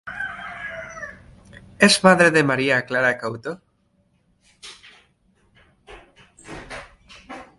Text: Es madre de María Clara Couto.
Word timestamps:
Es 1.77 2.03
madre 2.03 2.31
de 2.31 2.43
María 2.43 2.87
Clara 2.87 3.19
Couto. 3.19 3.61